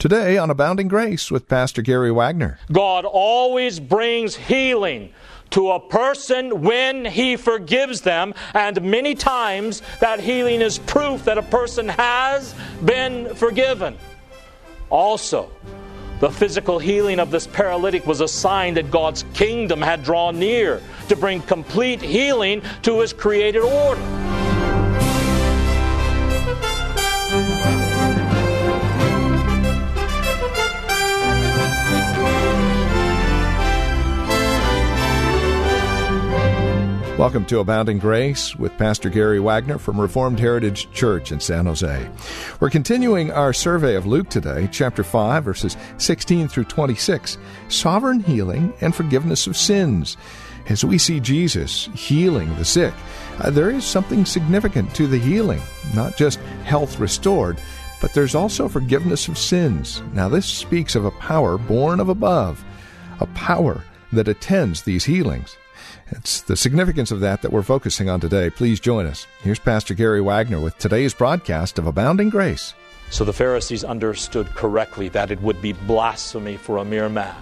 [0.00, 2.58] Today on Abounding Grace with Pastor Gary Wagner.
[2.72, 5.12] God always brings healing
[5.50, 11.36] to a person when he forgives them, and many times that healing is proof that
[11.36, 13.98] a person has been forgiven.
[14.88, 15.50] Also,
[16.20, 20.80] the physical healing of this paralytic was a sign that God's kingdom had drawn near
[21.10, 24.29] to bring complete healing to his created order.
[37.20, 42.10] Welcome to Abounding Grace with Pastor Gary Wagner from Reformed Heritage Church in San Jose.
[42.60, 47.36] We're continuing our survey of Luke today, chapter 5, verses 16 through 26
[47.68, 50.16] Sovereign Healing and Forgiveness of Sins.
[50.70, 52.94] As we see Jesus healing the sick,
[53.40, 55.60] uh, there is something significant to the healing,
[55.94, 57.60] not just health restored,
[58.00, 60.02] but there's also forgiveness of sins.
[60.14, 62.64] Now, this speaks of a power born of above,
[63.20, 65.58] a power that attends these healings.
[66.12, 68.50] It's the significance of that that we're focusing on today.
[68.50, 69.26] Please join us.
[69.42, 72.74] Here's Pastor Gary Wagner with today's broadcast of Abounding Grace.
[73.10, 77.36] So the Pharisees understood correctly that it would be blasphemy for a mere man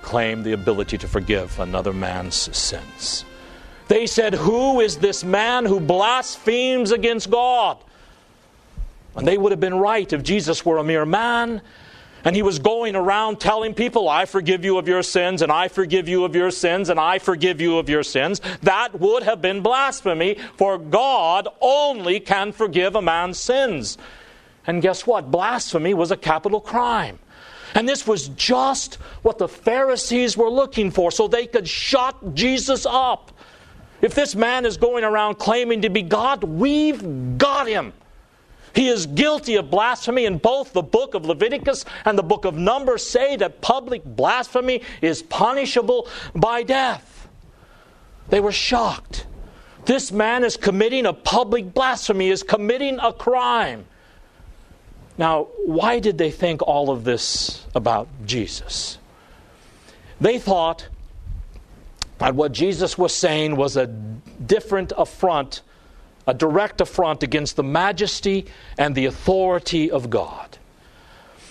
[0.00, 3.24] claim the ability to forgive another man's sins.
[3.88, 7.76] They said, "Who is this man who blasphemes against God?"
[9.14, 11.60] And they would have been right if Jesus were a mere man
[12.24, 15.68] and he was going around telling people, I forgive you of your sins, and I
[15.68, 18.40] forgive you of your sins, and I forgive you of your sins.
[18.62, 23.98] That would have been blasphemy, for God only can forgive a man's sins.
[24.66, 25.30] And guess what?
[25.30, 27.18] Blasphemy was a capital crime.
[27.74, 32.86] And this was just what the Pharisees were looking for, so they could shut Jesus
[32.86, 33.32] up.
[34.00, 37.92] If this man is going around claiming to be God, we've got him.
[38.74, 42.54] He is guilty of blasphemy, and both the book of Leviticus and the book of
[42.54, 47.28] Numbers say that public blasphemy is punishable by death.
[48.30, 49.26] They were shocked.
[49.84, 53.84] This man is committing a public blasphemy, is committing a crime.
[55.18, 58.98] Now, why did they think all of this about Jesus?
[60.20, 60.88] They thought
[62.18, 65.62] that what Jesus was saying was a different affront
[66.26, 68.46] a direct affront against the majesty
[68.78, 70.58] and the authority of God.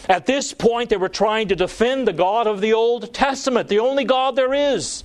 [0.10, 3.80] At this point, they were trying to defend the God of the Old Testament, the
[3.80, 5.04] only God there is.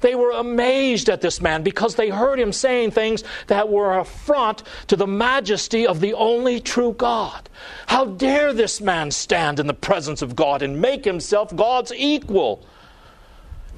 [0.00, 4.62] They were amazed at this man because they heard him saying things that were affront
[4.88, 7.48] to the majesty of the only true God.
[7.86, 12.66] How dare this man stand in the presence of God and make himself God's equal?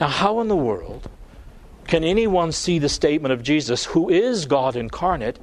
[0.01, 1.09] Now, how in the world
[1.87, 5.39] can anyone see the statement of Jesus, who is God incarnate,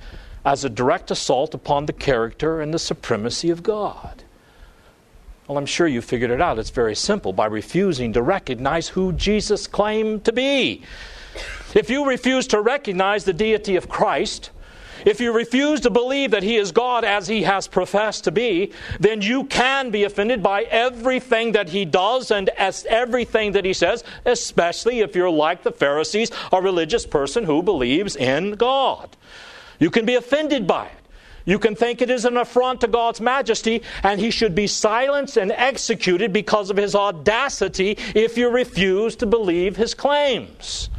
[0.46, 4.24] as a direct assault upon the character and the supremacy of God?
[5.48, 6.60] Well, I'm sure you figured it out.
[6.60, 10.84] It's very simple by refusing to recognize who Jesus claimed to be.
[11.74, 14.52] If you refuse to recognize the deity of Christ,
[15.06, 18.72] if you refuse to believe that He is God as He has professed to be,
[19.00, 23.74] then you can be offended by everything that He does and as everything that He
[23.74, 29.16] says, especially if you're like the Pharisees, a religious person who believes in God.
[29.80, 31.04] You can be offended by it.
[31.46, 35.38] You can think it is an affront to God's majesty, and he should be silenced
[35.38, 40.90] and executed because of his audacity if you refuse to believe his claims.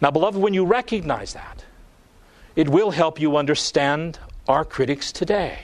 [0.00, 1.64] Now, beloved, when you recognize that,
[2.58, 5.60] it will help you understand our critics today.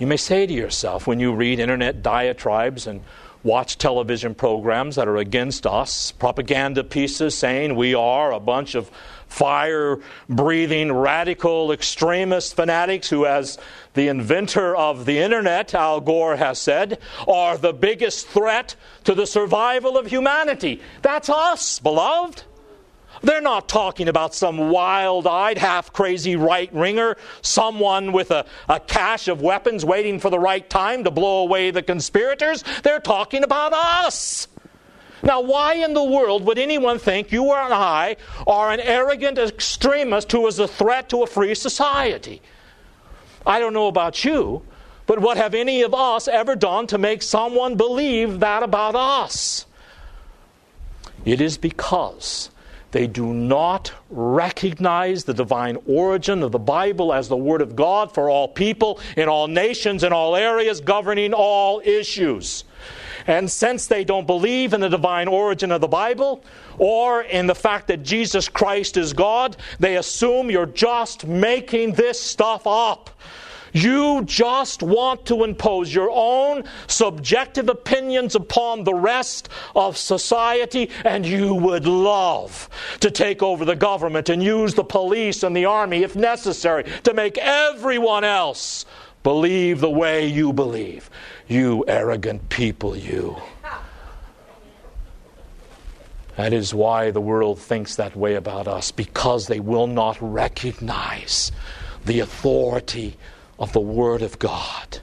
[0.00, 3.02] You may say to yourself when you read internet diatribes and
[3.44, 8.90] watch television programs that are against us, propaganda pieces saying we are a bunch of
[9.28, 13.58] fire breathing, radical, extremist fanatics who, as
[13.94, 16.98] the inventor of the internet, Al Gore, has said,
[17.28, 18.74] are the biggest threat
[19.04, 20.80] to the survival of humanity.
[21.02, 22.42] That's us, beloved.
[23.22, 28.80] They're not talking about some wild eyed, half crazy right winger, someone with a, a
[28.80, 32.64] cache of weapons waiting for the right time to blow away the conspirators.
[32.82, 34.48] They're talking about us.
[35.22, 38.16] Now, why in the world would anyone think you or I
[38.46, 42.40] are an arrogant extremist who is a threat to a free society?
[43.44, 44.62] I don't know about you,
[45.08, 49.64] But what have any of us ever done to make someone believe that about us?
[51.24, 52.50] It is because
[52.90, 58.12] they do not recognize the divine origin of the Bible as the Word of God
[58.12, 62.64] for all people, in all nations, in all areas, governing all issues.
[63.26, 66.42] And since they don't believe in the divine origin of the Bible
[66.78, 72.18] or in the fact that Jesus Christ is God, they assume you're just making this
[72.18, 73.10] stuff up.
[73.78, 81.24] You just want to impose your own subjective opinions upon the rest of society, and
[81.24, 86.02] you would love to take over the government and use the police and the army,
[86.02, 88.84] if necessary, to make everyone else
[89.22, 91.08] believe the way you believe.
[91.46, 93.36] You arrogant people, you.
[96.34, 101.52] That is why the world thinks that way about us, because they will not recognize
[102.04, 103.16] the authority
[103.58, 105.00] of the Word of God.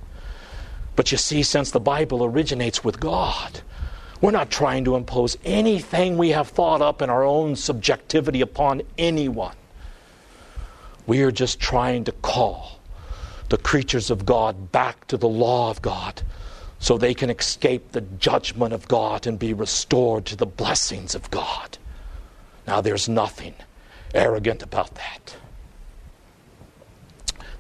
[0.96, 3.62] But you see, since the Bible originates with God,
[4.22, 8.82] we're not trying to impose anything we have thought up in our own subjectivity upon
[8.98, 9.56] anyone.
[11.06, 12.80] We are just trying to call
[13.50, 16.24] the creatures of God back to the law of God
[16.80, 21.30] so they can escape the judgment of God and be restored to the blessings of
[21.30, 21.78] God.
[22.66, 23.54] Now, there's nothing
[24.14, 25.36] arrogant about that.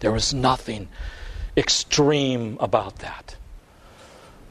[0.05, 0.87] There is nothing
[1.57, 3.35] extreme about that.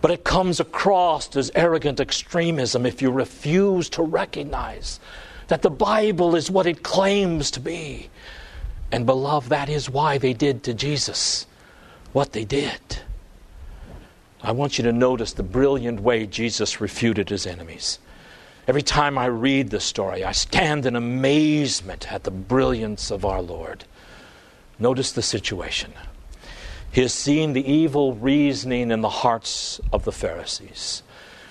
[0.00, 4.98] But it comes across as arrogant extremism if you refuse to recognize
[5.46, 8.10] that the Bible is what it claims to be.
[8.90, 11.46] And, beloved, that is why they did to Jesus
[12.12, 12.80] what they did.
[14.42, 18.00] I want you to notice the brilliant way Jesus refuted his enemies.
[18.66, 23.40] Every time I read the story, I stand in amazement at the brilliance of our
[23.40, 23.84] Lord.
[24.78, 25.92] Notice the situation.
[26.90, 31.02] He has seen the evil reasoning in the hearts of the Pharisees.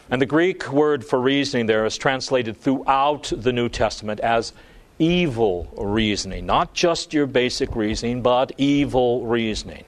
[0.09, 4.53] And the Greek word for reasoning there is translated throughout the New Testament as
[4.99, 6.45] evil reasoning.
[6.45, 9.85] Not just your basic reasoning, but evil reasoning.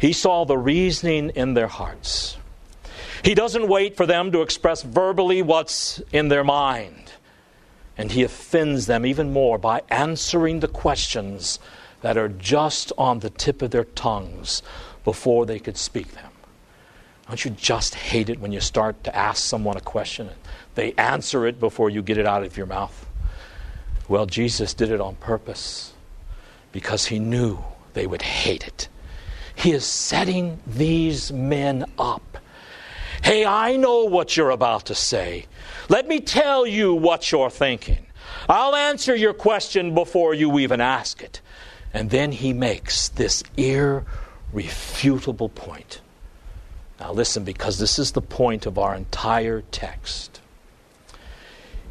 [0.00, 2.36] He saw the reasoning in their hearts.
[3.24, 7.12] He doesn't wait for them to express verbally what's in their mind.
[7.96, 11.58] And he offends them even more by answering the questions
[12.04, 14.62] that are just on the tip of their tongues
[15.04, 16.30] before they could speak them.
[17.26, 20.36] Don't you just hate it when you start to ask someone a question and
[20.74, 23.06] they answer it before you get it out of your mouth?
[24.06, 25.94] Well, Jesus did it on purpose
[26.72, 27.64] because he knew
[27.94, 28.88] they would hate it.
[29.54, 32.36] He is setting these men up.
[33.22, 35.46] Hey, I know what you're about to say.
[35.88, 38.04] Let me tell you what you're thinking.
[38.46, 41.40] I'll answer your question before you even ask it.
[41.94, 46.00] And then he makes this irrefutable point.
[46.98, 50.40] Now, listen, because this is the point of our entire text.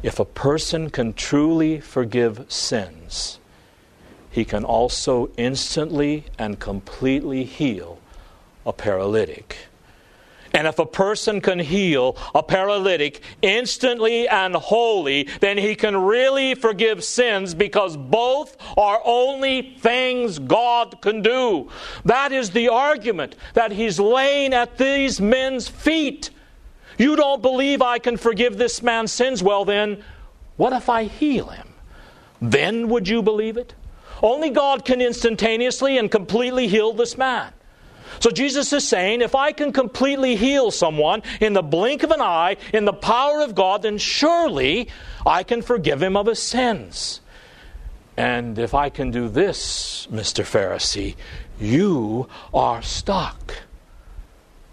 [0.02, 3.38] If a person can truly forgive sins,
[4.30, 7.98] he can also instantly and completely heal
[8.66, 9.68] a paralytic.
[10.54, 16.54] And if a person can heal a paralytic instantly and wholly, then he can really
[16.54, 21.70] forgive sins because both are only things God can do.
[22.04, 26.30] That is the argument that he's laying at these men's feet.
[26.98, 29.42] You don't believe I can forgive this man's sins?
[29.42, 30.04] Well, then,
[30.56, 31.66] what if I heal him?
[32.40, 33.74] Then would you believe it?
[34.22, 37.52] Only God can instantaneously and completely heal this man.
[38.20, 42.20] So Jesus is saying, if I can completely heal someone in the blink of an
[42.20, 44.88] eye, in the power of God, then surely
[45.26, 47.20] I can forgive him of his sins.
[48.16, 50.44] And if I can do this, Mr.
[50.44, 51.16] Pharisee,
[51.60, 53.62] you are stuck.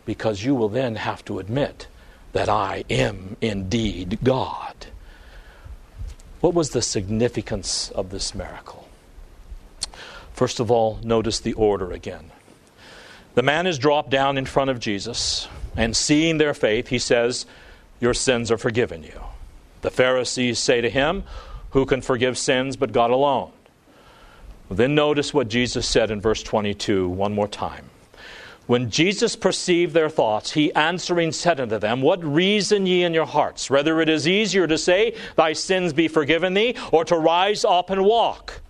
[0.06, 1.88] Because you will then have to admit
[2.34, 4.88] that I am indeed God.
[6.40, 8.88] What was the significance of this miracle?
[10.34, 12.32] First of all, notice the order again.
[13.34, 15.48] The man is dropped down in front of Jesus,
[15.78, 17.46] and seeing their faith, he says,
[18.00, 19.22] Your sins are forgiven you.
[19.82, 21.24] The Pharisees say to him,
[21.72, 23.52] Who can forgive sins but God alone?
[24.70, 27.90] Then notice what Jesus said in verse 22 one more time.
[28.68, 33.26] When Jesus perceived their thoughts, he answering said unto them, What reason ye in your
[33.26, 33.70] hearts?
[33.70, 37.90] Whether it is easier to say, Thy sins be forgiven thee, or to rise up
[37.90, 38.62] and walk.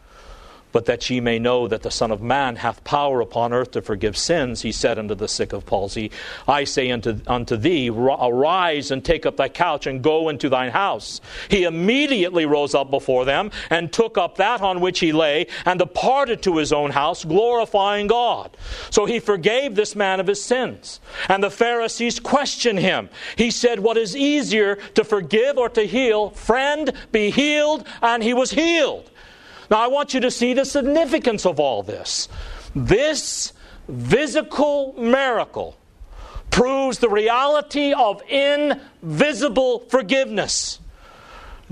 [0.71, 3.81] But that ye may know that the Son of Man hath power upon earth to
[3.81, 6.11] forgive sins, he said unto the sick of palsy,
[6.47, 10.71] I say unto, unto thee, Arise and take up thy couch and go into thine
[10.71, 11.21] house.
[11.49, 15.79] He immediately rose up before them and took up that on which he lay and
[15.79, 18.55] departed to his own house, glorifying God.
[18.89, 20.99] So he forgave this man of his sins.
[21.29, 23.09] And the Pharisees questioned him.
[23.35, 26.31] He said, What is easier to forgive or to heal?
[26.31, 27.85] Friend, be healed.
[28.01, 29.10] And he was healed.
[29.71, 32.27] Now, I want you to see the significance of all this.
[32.75, 33.53] This
[33.87, 35.77] physical miracle
[36.51, 40.79] proves the reality of invisible forgiveness.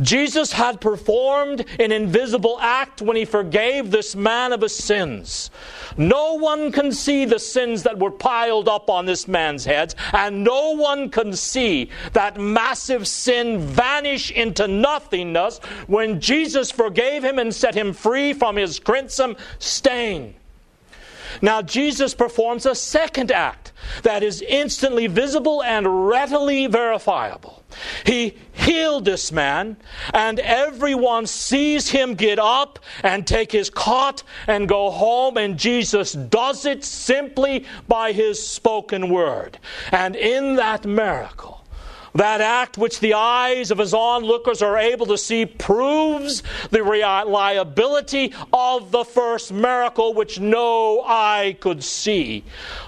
[0.02, 5.52] Jesus had performed an invisible act when he forgave this man of his sins.
[5.98, 10.44] No one can see the sins that were piled up on this man's heads, and
[10.44, 17.54] no one can see that massive sin vanish into nothingness when Jesus forgave him and
[17.54, 20.36] set him free from his crimson stain.
[21.42, 23.72] Now, Jesus performs a second act
[24.04, 27.64] that is instantly visible and readily verifiable.
[28.06, 29.78] He healed this man,
[30.14, 36.14] and everyone sees him get up and take his cot and go home, and Jesus
[36.14, 39.60] does it simply by his spoken word.
[39.92, 41.59] And in that miracle,
[42.16, 48.34] that act which the eyes of his onlookers are able to see proves the reliability
[48.54, 52.44] of the first miracle which no eye could see.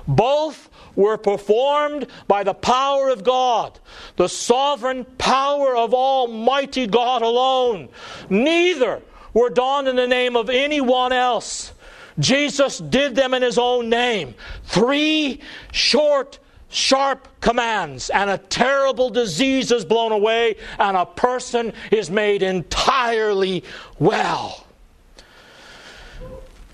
[0.08, 3.80] Both were performed by the power of God,
[4.18, 7.90] the sovereign power of Almighty God alone.
[8.30, 9.02] Neither
[9.34, 11.74] were done in the name of anyone else.
[12.20, 14.36] Jesus did them in his own name.
[14.66, 15.40] Three
[15.72, 16.40] short
[16.72, 23.64] sharp commands, and a terrible disease is blown away, and a person is made entirely
[24.00, 24.66] well.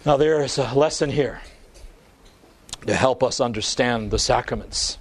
[0.05, 1.41] Now, there is a lesson here
[2.85, 4.97] to help us understand the sacraments.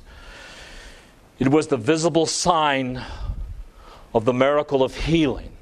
[1.38, 3.02] It was the visible sign
[4.14, 5.52] of the miracle of healing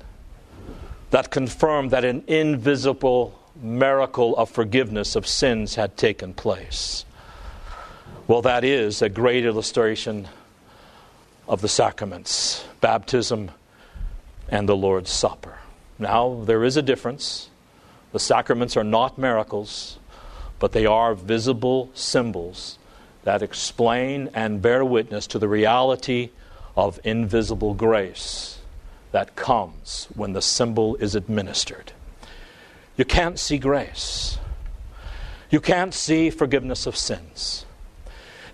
[1.10, 7.04] that confirmed that an invisible miracle of forgiveness of sins had taken place.
[8.26, 10.28] Well, that is a great illustration
[11.46, 13.50] of the sacraments baptism
[14.48, 15.58] and the Lord's Supper.
[15.98, 17.50] Now, there is a difference.
[18.12, 19.98] The sacraments are not miracles,
[20.58, 22.78] but they are visible symbols
[23.24, 26.30] that explain and bear witness to the reality
[26.78, 28.58] of invisible grace
[29.12, 31.92] that comes when the symbol is administered.
[32.96, 34.38] You can't see grace,
[35.50, 37.63] you can't see forgiveness of sins.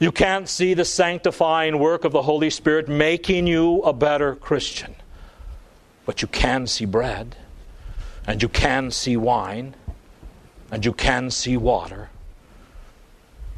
[0.00, 4.94] You can't see the sanctifying work of the Holy Spirit making you a better Christian.
[6.06, 7.36] But you can see bread,
[8.26, 9.76] and you can see wine,
[10.70, 12.08] and you can see water.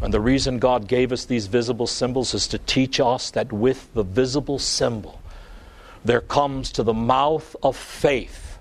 [0.00, 3.94] And the reason God gave us these visible symbols is to teach us that with
[3.94, 5.22] the visible symbol,
[6.04, 8.51] there comes to the mouth of faith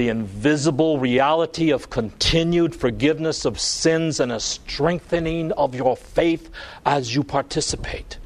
[0.00, 6.48] the invisible reality of continued forgiveness of sins and a strengthening of your faith
[6.86, 8.16] as you participate.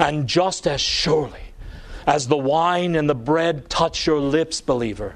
[0.00, 1.54] And just as surely
[2.04, 5.14] as the wine and the bread touch your lips, believer,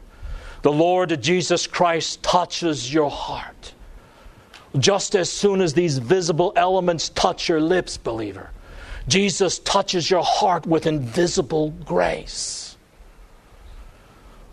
[0.63, 3.75] the Lord Jesus Christ touches your heart.
[4.79, 8.51] Just as soon as these visible elements touch your lips, believer,
[9.09, 12.73] Jesus touches your heart with invisible grace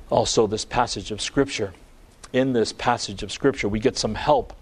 [0.10, 1.74] also this passage of Scripture.
[2.32, 4.54] In this passage of Scripture, we get some help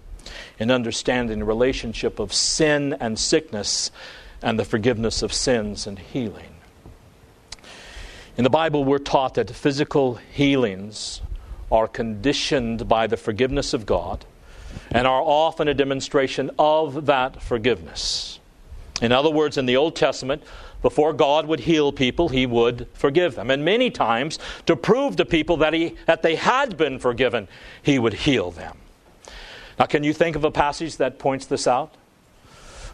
[0.58, 3.90] in understanding the relationship of sin and sickness
[4.42, 6.54] and the forgiveness of sins and healing.
[8.36, 11.20] In the Bible, we're taught that physical healings
[11.72, 14.24] are conditioned by the forgiveness of God
[14.90, 18.38] and are often a demonstration of that forgiveness.
[19.02, 20.42] In other words, in the Old Testament,
[20.82, 23.50] before God would heal people, he would forgive them.
[23.50, 27.48] And many times, to prove to people that, he, that they had been forgiven,
[27.82, 28.76] he would heal them.
[29.78, 31.94] Now, can you think of a passage that points this out?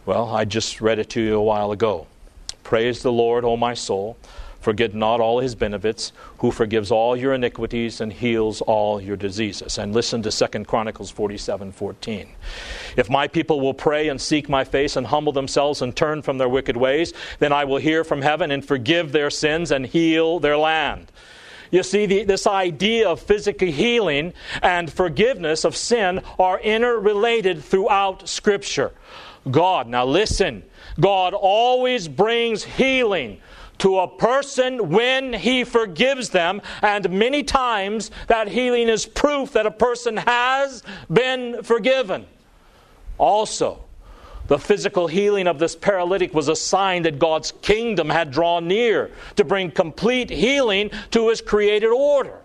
[0.06, 2.06] Well, I just read it to you a while ago.
[2.62, 4.16] Praise the Lord, O my soul.
[4.64, 9.76] Forget not all his benefits, who forgives all your iniquities and heals all your diseases.
[9.76, 12.28] And listen to 2 Chronicles 47 14.
[12.96, 16.38] If my people will pray and seek my face and humble themselves and turn from
[16.38, 20.38] their wicked ways, then I will hear from heaven and forgive their sins and heal
[20.38, 21.12] their land.
[21.70, 28.30] You see, the, this idea of physical healing and forgiveness of sin are interrelated throughout
[28.30, 28.92] Scripture.
[29.50, 30.62] God, now listen,
[30.98, 33.42] God always brings healing
[33.78, 39.66] to a person when he forgives them, and many times that healing is proof that
[39.66, 42.26] a person has been forgiven.
[43.18, 43.84] Also,
[44.46, 49.10] the physical healing of this paralytic was a sign that God's kingdom had drawn near
[49.36, 52.38] to bring complete healing to his created order.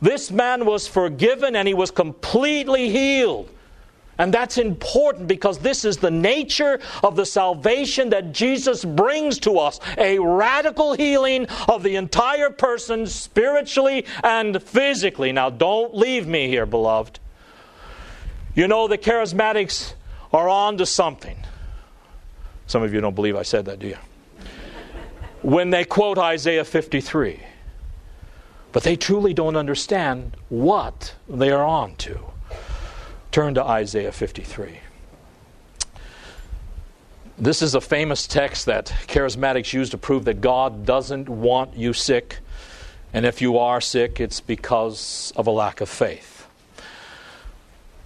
[0.00, 3.48] This man was forgiven and he was completely healed.
[4.18, 9.58] And that's important because this is the nature of the salvation that Jesus brings to
[9.58, 15.32] us a radical healing of the entire person, spiritually and physically.
[15.32, 17.18] Now, don't leave me here, beloved.
[18.54, 19.94] You know, the charismatics
[20.32, 21.36] are on to something.
[22.66, 23.98] Some of you don't believe I said that, do you?
[25.42, 27.40] When they quote Isaiah 53.
[28.72, 32.18] But they truly don't understand what they are on to.
[33.34, 34.78] Turn to Isaiah 53.
[37.36, 41.92] This is a famous text that charismatics use to prove that God doesn't want you
[41.94, 42.38] sick.
[43.12, 46.46] And if you are sick, it's because of a lack of faith.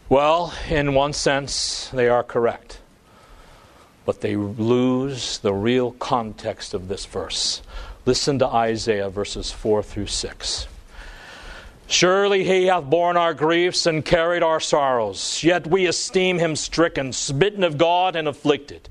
[0.09, 2.81] Well, in one sense, they are correct.
[4.07, 7.61] But they lose the real context of this verse.
[8.07, 10.69] Listen to Isaiah verses 4 through 6.
[11.91, 17.15] Surely he hath borne our griefs and carried our sorrows, yet we esteem him stricken,
[17.15, 18.91] smitten of God, and afflicted.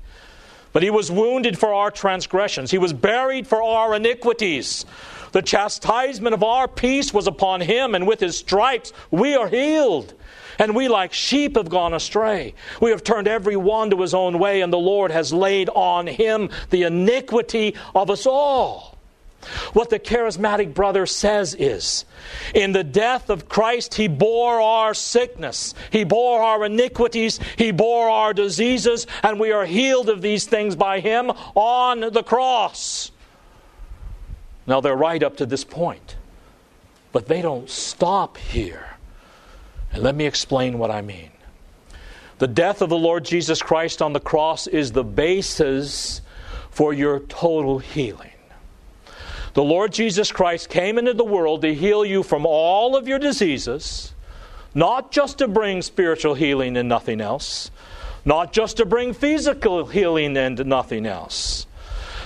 [0.72, 4.84] But he was wounded for our transgressions, he was buried for our iniquities.
[5.30, 10.14] The chastisement of our peace was upon him, and with his stripes we are healed.
[10.58, 12.54] And we, like sheep, have gone astray.
[12.80, 16.08] We have turned every one to his own way, and the Lord has laid on
[16.08, 18.97] him the iniquity of us all.
[19.72, 22.04] What the charismatic brother says is
[22.54, 28.08] In the death of Christ, he bore our sickness, he bore our iniquities, he bore
[28.08, 33.10] our diseases, and we are healed of these things by him on the cross.
[34.66, 36.16] Now, they're right up to this point,
[37.12, 38.86] but they don't stop here.
[39.92, 41.30] And let me explain what I mean.
[42.38, 46.20] The death of the Lord Jesus Christ on the cross is the basis
[46.70, 48.30] for your total healing.
[49.54, 53.18] The Lord Jesus Christ came into the world to heal you from all of your
[53.18, 54.12] diseases,
[54.74, 57.70] not just to bring spiritual healing and nothing else,
[58.24, 61.66] not just to bring physical healing and nothing else.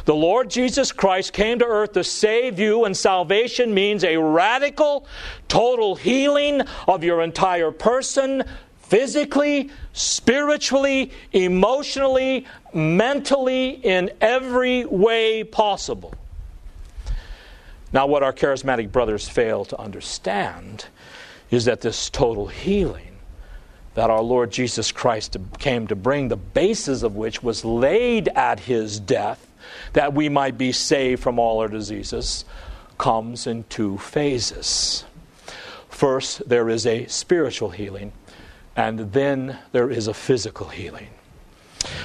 [0.05, 5.06] The Lord Jesus Christ came to earth to save you, and salvation means a radical,
[5.47, 8.43] total healing of your entire person,
[8.80, 16.15] physically, spiritually, emotionally, mentally, in every way possible.
[17.93, 20.87] Now, what our charismatic brothers fail to understand
[21.50, 23.13] is that this total healing
[23.95, 28.61] that our Lord Jesus Christ came to bring, the basis of which was laid at
[28.61, 29.47] his death,
[29.93, 32.47] that we might be saved from all our diseases,
[32.97, 35.05] comes in two phases.
[35.91, 38.13] First, there is a spiritual healing,
[38.75, 41.09] and then there is a physical healing.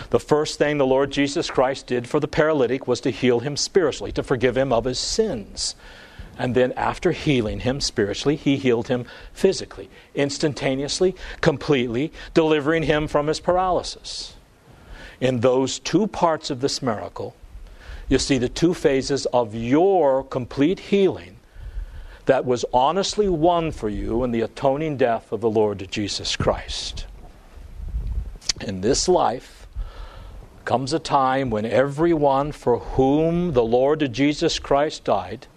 [0.09, 3.57] The first thing the Lord Jesus Christ did for the paralytic was to heal him
[3.57, 5.75] spiritually, to forgive him of his sins.
[6.39, 13.27] And then, after healing him spiritually, he healed him physically, instantaneously, completely, delivering him from
[13.27, 14.35] his paralysis.
[15.19, 17.35] In those two parts of this miracle,
[18.07, 21.37] you see the two phases of your complete healing
[22.25, 27.05] that was honestly won for you in the atoning death of the Lord Jesus Christ.
[28.61, 29.56] In this life,
[30.67, 35.47] comes a time when everyone for whom the Lord Jesus Christ died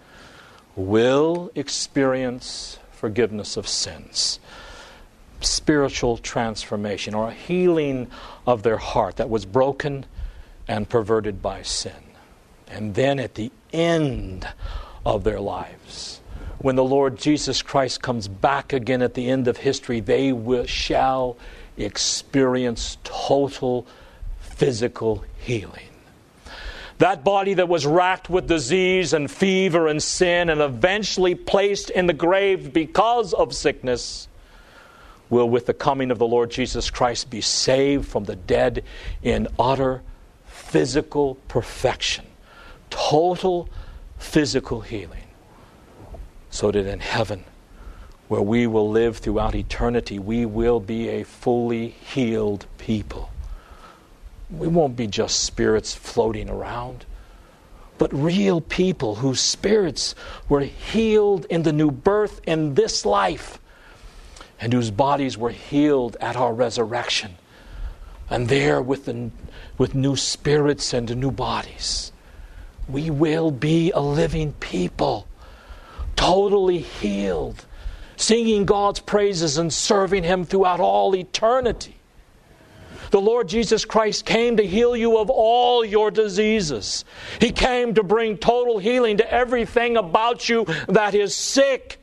[0.73, 4.39] will experience forgiveness of sins,
[5.41, 8.07] spiritual transformation, or a healing
[8.47, 10.05] of their heart that was broken
[10.65, 12.03] and perverted by sin.
[12.69, 14.47] And then at the end
[15.05, 16.21] of their lives,
[16.59, 20.65] when the Lord Jesus Christ comes back again at the end of history, they will,
[20.65, 21.35] shall
[21.75, 23.85] experience total
[24.61, 25.89] physical healing.
[26.99, 32.05] That body that was racked with disease and fever and sin and eventually placed in
[32.05, 34.27] the grave because of sickness
[35.31, 38.83] will, with the coming of the Lord Jesus Christ, be saved from the dead
[39.23, 40.03] in utter
[40.45, 42.25] physical perfection,
[42.91, 43.67] total
[44.19, 45.25] physical healing.
[46.51, 47.45] So that in heaven,
[48.27, 53.30] where we will live throughout eternity, we will be a fully healed people
[54.51, 57.05] we won't be just spirits floating around,
[57.97, 60.15] but real people whose spirits
[60.49, 63.59] were healed in the new birth in this life
[64.59, 67.35] and whose bodies were healed at our resurrection.
[68.29, 69.31] And there, with, the,
[69.77, 72.11] with new spirits and new bodies,
[72.87, 75.27] we will be a living people,
[76.15, 77.65] totally healed,
[78.15, 82.00] singing God's praises and serving Him throughout all eternity.
[83.11, 87.03] The Lord Jesus Christ came to heal you of all your diseases.
[87.41, 91.97] He came to bring total healing to everything about you that is sick.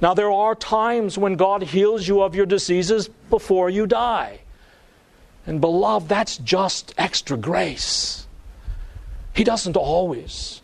[0.00, 4.40] Now, there are times when God heals you of your diseases before you die.
[5.46, 8.26] And, beloved, that's just extra grace.
[9.34, 10.62] He doesn't always.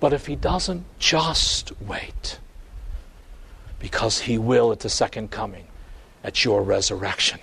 [0.00, 2.38] But if He doesn't, just wait.
[3.78, 5.66] Because He will at the second coming,
[6.22, 7.40] at your resurrection.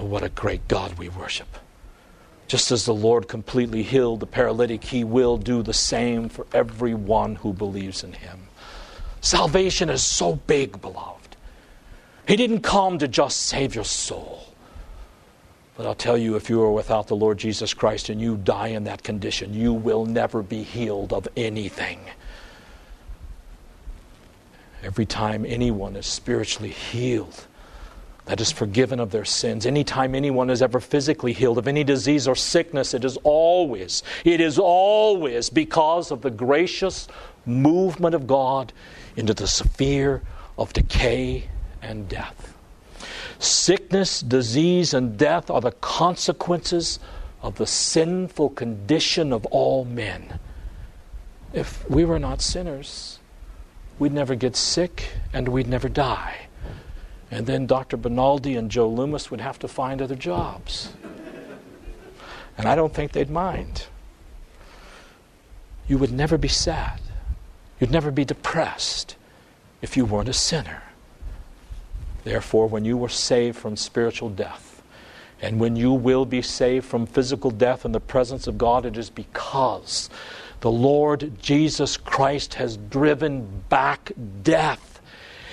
[0.00, 1.58] Oh, what a great God we worship.
[2.48, 7.34] Just as the Lord completely healed the paralytic, He will do the same for everyone
[7.34, 8.48] who believes in Him.
[9.20, 11.36] Salvation is so big, beloved.
[12.26, 14.54] He didn't come to just save your soul.
[15.76, 18.68] But I'll tell you, if you are without the Lord Jesus Christ and you die
[18.68, 22.00] in that condition, you will never be healed of anything.
[24.82, 27.46] Every time anyone is spiritually healed,
[28.30, 29.66] that is forgiven of their sins.
[29.66, 34.40] Anytime anyone is ever physically healed of any disease or sickness, it is always, it
[34.40, 37.08] is always because of the gracious
[37.44, 38.72] movement of God
[39.16, 40.22] into the sphere
[40.56, 41.48] of decay
[41.82, 42.56] and death.
[43.40, 47.00] Sickness, disease, and death are the consequences
[47.42, 50.38] of the sinful condition of all men.
[51.52, 53.18] If we were not sinners,
[53.98, 56.46] we'd never get sick and we'd never die.
[57.30, 57.96] And then Dr.
[57.96, 60.92] Benaldi and Joe Loomis would have to find other jobs.
[62.58, 63.86] And I don't think they'd mind.
[65.86, 67.00] You would never be sad.
[67.78, 69.16] You'd never be depressed
[69.80, 70.82] if you weren't a sinner.
[72.24, 74.82] Therefore, when you were saved from spiritual death,
[75.40, 78.98] and when you will be saved from physical death in the presence of God, it
[78.98, 80.10] is because
[80.60, 84.12] the Lord Jesus Christ has driven back
[84.42, 84.89] death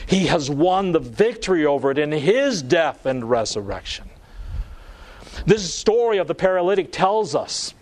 [0.07, 4.09] he has won the victory over it in his death and resurrection.
[5.45, 7.73] This story of the paralytic tells us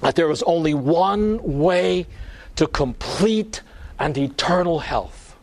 [0.00, 2.06] that there is only one way
[2.56, 3.62] to complete
[3.98, 5.36] and eternal health.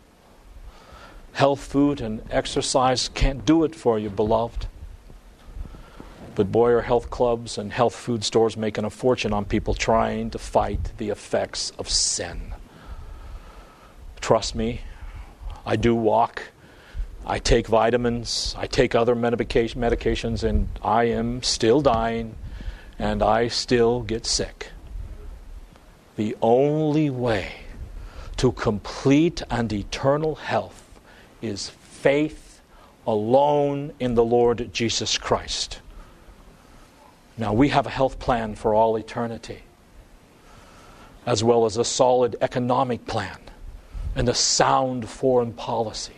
[1.31, 4.67] Health food and exercise can't do it for you, beloved.
[6.35, 10.31] But boy, are health clubs and health food stores making a fortune on people trying
[10.31, 12.53] to fight the effects of sin.
[14.19, 14.81] Trust me,
[15.65, 16.43] I do walk.
[17.25, 18.53] I take vitamins.
[18.57, 22.35] I take other medication, medications, and I am still dying
[22.99, 24.71] and I still get sick.
[26.15, 27.53] The only way
[28.37, 30.99] to complete and eternal health
[31.41, 32.61] is faith
[33.07, 35.79] alone in the Lord Jesus Christ.
[37.37, 39.63] Now, we have a health plan for all eternity,
[41.25, 43.42] as well as a solid economic plan
[44.15, 46.13] and a sound foreign policy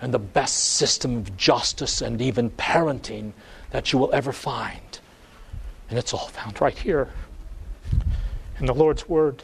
[0.00, 3.32] and the best system of justice and even parenting
[3.70, 5.00] that you will ever find.
[5.88, 7.08] And it's all found right here
[8.58, 9.42] in the Lord's Word.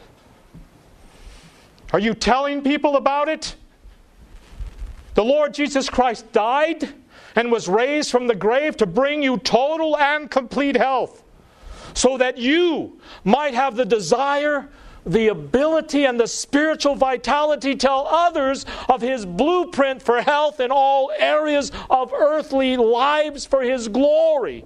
[1.93, 3.55] Are you telling people about it?
[5.13, 6.93] The Lord Jesus Christ died
[7.35, 11.23] and was raised from the grave to bring you total and complete health
[11.93, 14.69] so that you might have the desire
[15.05, 21.11] the ability and the spiritual vitality tell others of his blueprint for health in all
[21.17, 24.63] areas of earthly lives for his glory.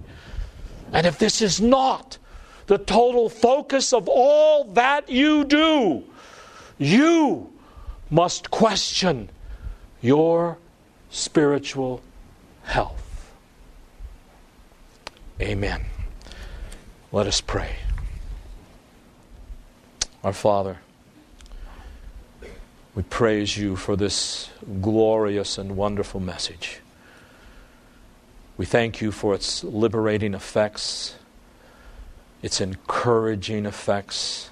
[0.92, 2.18] And if this is not
[2.66, 6.04] the total focus of all that you do,
[6.78, 7.52] you
[8.10, 9.30] must question
[10.02, 10.58] your
[11.10, 12.02] spiritual
[12.64, 13.32] health.
[15.40, 15.84] Amen.
[17.12, 17.76] Let us pray.
[20.26, 20.78] Our Father,
[22.96, 26.80] we praise you for this glorious and wonderful message.
[28.56, 31.14] We thank you for its liberating effects,
[32.42, 34.50] its encouraging effects,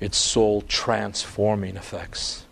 [0.00, 2.44] its soul transforming effects.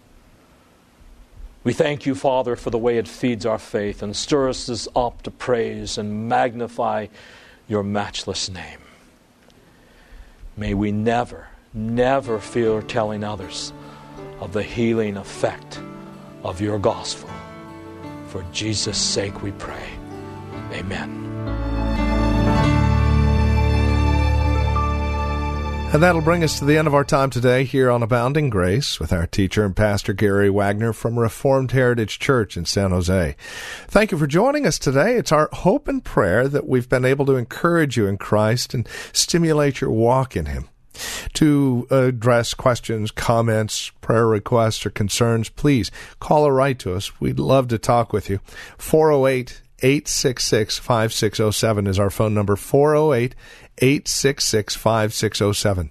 [1.64, 5.20] We thank you, Father, for the way it feeds our faith and stirs us up
[5.24, 7.08] to praise and magnify
[7.68, 8.80] your matchless name.
[10.56, 13.72] May we never never fear telling others
[14.40, 15.80] of the healing effect
[16.42, 17.30] of your gospel.
[18.28, 19.88] For Jesus' sake we pray.
[20.72, 21.26] Amen.
[25.92, 29.00] And that'll bring us to the end of our time today here on Abounding Grace
[29.00, 33.36] with our teacher and pastor Gary Wagner from Reformed Heritage Church in San Jose.
[33.86, 35.14] Thank you for joining us today.
[35.14, 38.86] It's our hope and prayer that we've been able to encourage you in Christ and
[39.12, 40.68] stimulate your walk in Him.
[41.34, 47.20] To address questions, comments, prayer requests, or concerns, please call or write to us.
[47.20, 48.40] We'd love to talk with you.
[48.78, 53.34] 408 866 5607 is our phone number 408
[53.78, 55.90] 866 5607.